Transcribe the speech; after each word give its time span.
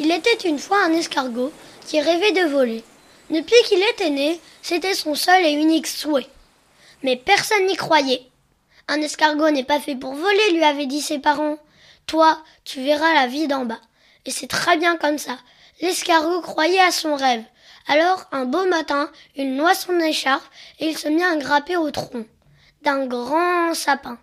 Il 0.00 0.10
était 0.10 0.48
une 0.48 0.58
fois 0.58 0.82
un 0.82 0.92
escargot 0.94 1.52
qui 1.86 2.00
rêvait 2.00 2.32
de 2.32 2.48
voler. 2.48 2.82
Depuis 3.28 3.62
qu'il 3.68 3.82
était 3.82 4.08
né, 4.08 4.40
c'était 4.62 4.94
son 4.94 5.14
seul 5.14 5.44
et 5.44 5.52
unique 5.52 5.86
souhait. 5.86 6.26
Mais 7.02 7.16
personne 7.16 7.66
n'y 7.66 7.76
croyait. 7.76 8.26
Un 8.88 9.02
escargot 9.02 9.50
n'est 9.50 9.62
pas 9.62 9.78
fait 9.78 9.94
pour 9.96 10.14
voler, 10.14 10.52
lui 10.52 10.64
avaient 10.64 10.86
dit 10.86 11.02
ses 11.02 11.18
parents. 11.18 11.58
Toi, 12.06 12.42
tu 12.64 12.82
verras 12.82 13.12
la 13.12 13.26
vie 13.26 13.46
d'en 13.46 13.66
bas. 13.66 13.80
Et 14.24 14.30
c'est 14.30 14.46
très 14.46 14.78
bien 14.78 14.96
comme 14.96 15.18
ça. 15.18 15.36
L'escargot 15.82 16.40
croyait 16.40 16.80
à 16.80 16.92
son 16.92 17.14
rêve. 17.14 17.44
Alors, 17.86 18.24
un 18.32 18.46
beau 18.46 18.64
matin, 18.64 19.10
il 19.36 19.54
noie 19.54 19.74
son 19.74 20.00
écharpe 20.00 20.44
et 20.78 20.86
il 20.86 20.96
se 20.96 21.08
mit 21.08 21.22
à 21.22 21.36
grimper 21.36 21.76
au 21.76 21.90
tronc 21.90 22.24
d'un 22.80 23.04
grand 23.04 23.74
sapin. 23.74 24.18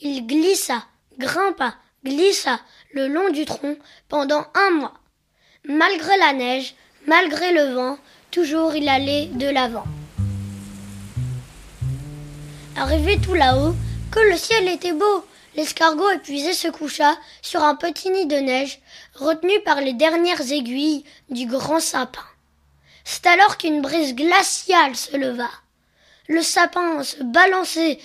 Il 0.00 0.28
glissa, 0.28 0.84
grimpa, 1.18 1.74
glissa 2.04 2.60
le 2.92 3.08
long 3.08 3.30
du 3.30 3.44
tronc 3.44 3.76
pendant 4.08 4.44
un 4.54 4.70
mois. 4.70 4.94
Malgré 5.66 6.16
la 6.18 6.32
neige, 6.32 6.74
malgré 7.06 7.52
le 7.52 7.74
vent, 7.74 7.98
toujours 8.30 8.74
il 8.74 8.88
allait 8.88 9.26
de 9.26 9.48
l'avant. 9.48 9.84
Arrivé 12.76 13.18
tout 13.20 13.34
là-haut, 13.34 13.74
que 14.10 14.20
le 14.20 14.36
ciel 14.36 14.66
était 14.68 14.92
beau, 14.92 15.24
l'escargot 15.54 16.10
épuisé 16.10 16.52
se 16.52 16.68
coucha 16.68 17.16
sur 17.42 17.62
un 17.62 17.76
petit 17.76 18.10
nid 18.10 18.26
de 18.26 18.36
neige, 18.36 18.80
retenu 19.14 19.60
par 19.64 19.80
les 19.80 19.92
dernières 19.92 20.52
aiguilles 20.52 21.04
du 21.30 21.46
grand 21.46 21.80
sapin. 21.80 22.24
C'est 23.04 23.26
alors 23.26 23.58
qu'une 23.58 23.82
brise 23.82 24.14
glaciale 24.14 24.96
se 24.96 25.16
leva. 25.16 25.48
Le 26.28 26.42
sapin 26.42 27.02
se 27.02 27.22
balançait, 27.22 27.98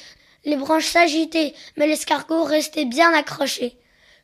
les 0.43 0.55
branches 0.55 0.87
s'agitaient, 0.87 1.53
mais 1.75 1.87
l'escargot 1.87 2.43
restait 2.43 2.85
bien 2.85 3.13
accroché. 3.13 3.77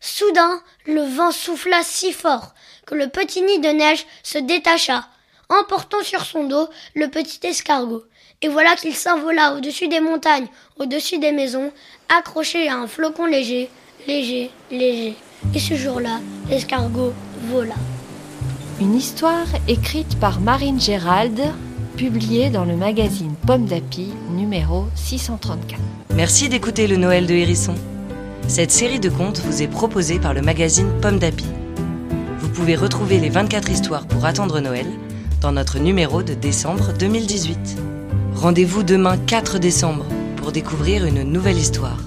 Soudain, 0.06 0.60
le 0.86 1.02
vent 1.02 1.32
souffla 1.32 1.78
si 1.82 2.12
fort 2.12 2.54
que 2.86 2.94
le 2.94 3.08
petit 3.08 3.42
nid 3.42 3.60
de 3.60 3.70
neige 3.70 4.06
se 4.22 4.38
détacha, 4.38 5.08
emportant 5.48 6.04
sur 6.04 6.26
son 6.26 6.44
dos 6.44 6.68
le 6.94 7.08
petit 7.08 7.40
escargot. 7.48 8.04
Et 8.42 8.50
voilà 8.50 8.76
qu'il 8.76 8.94
s'envola 8.94 9.54
au-dessus 9.54 9.88
des 9.88 10.02
montagnes, 10.02 10.48
au-dessus 10.78 11.20
des 11.20 11.32
maisons, 11.32 11.72
accroché 12.10 12.68
à 12.68 12.80
un 12.80 12.88
flocon 12.88 13.26
léger, 13.26 13.70
léger, 14.06 14.52
léger. 14.70 15.16
Et 15.56 15.60
ce 15.60 15.76
jour-là, 15.76 16.20
l'escargot 16.50 17.14
vola. 17.48 17.76
Une 18.82 18.98
histoire 18.98 19.48
écrite 19.70 20.20
par 20.20 20.42
Marine 20.42 20.82
Gérald, 20.82 21.40
publiée 21.96 22.50
dans 22.50 22.66
le 22.66 22.76
magazine 22.76 23.36
Pomme 23.48 23.68
d'Api, 23.68 24.10
numéro 24.32 24.84
634. 24.96 25.80
Merci 26.14 26.50
d'écouter 26.50 26.88
le 26.88 26.98
Noël 26.98 27.26
de 27.26 27.34
Hérisson. 27.34 27.76
Cette 28.48 28.72
série 28.72 29.00
de 29.00 29.10
contes 29.10 29.40
vous 29.40 29.62
est 29.62 29.68
proposée 29.68 30.20
par 30.20 30.34
le 30.34 30.42
magazine 30.42 30.92
Pomme 31.02 31.18
d'Api. 31.18 31.46
Vous 32.40 32.50
pouvez 32.50 32.76
retrouver 32.76 33.20
les 33.20 33.30
24 33.30 33.70
histoires 33.70 34.08
pour 34.08 34.26
attendre 34.26 34.60
Noël 34.60 34.86
dans 35.42 35.52
notre 35.52 35.80
numéro 35.80 36.22
de 36.22 36.34
décembre 36.34 36.94
2018. 36.94 37.58
Rendez-vous 38.36 38.84
demain 38.84 39.18
4 39.18 39.60
décembre 39.60 40.06
pour 40.38 40.52
découvrir 40.52 41.06
une 41.06 41.24
nouvelle 41.24 41.58
histoire. 41.58 41.98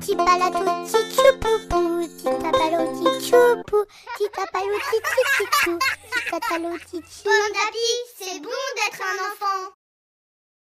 Petit 0.00 0.14
palato, 0.14 0.58
petit 0.58 1.38
poupou. 1.40 2.06
Petit 2.06 2.24
tapalo, 2.24 2.90
petit 2.92 3.30
choupou. 3.30 3.84
Petit 4.14 4.30
tapalo, 4.32 4.74
petit 4.90 5.64
chou. 5.64 5.78
Petit 5.78 6.30
tapalo, 6.30 6.76
petit 6.78 7.02
chou. 7.02 7.24
Bon 7.24 7.48
d'appui, 7.54 7.90
c'est 8.18 8.40
bon 8.40 8.60
d'être 8.76 9.02
un 9.02 9.16
enfant. 9.32 9.87